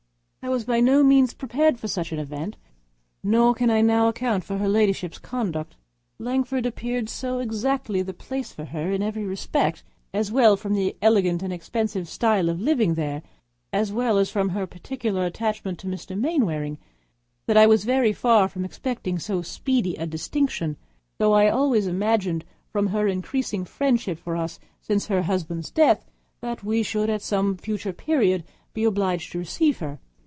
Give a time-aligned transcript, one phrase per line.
[0.43, 2.57] I was by no means prepared for such an event,
[3.23, 5.75] nor can I now account for her ladyship's conduct;
[6.17, 10.95] Langford appeared so exactly the place for her in every respect, as well from the
[10.99, 13.21] elegant and expensive style of living there,
[13.71, 13.91] as
[14.31, 16.19] from her particular attachment to Mr.
[16.19, 16.79] Mainwaring,
[17.45, 20.75] that I was very far from expecting so speedy a distinction,
[21.19, 26.03] though I always imagined from her increasing friendship for us since her husband's death
[26.41, 28.43] that we should, at some future period,
[28.73, 29.99] be obliged to receive her.